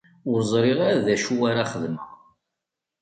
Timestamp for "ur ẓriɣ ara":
0.29-1.05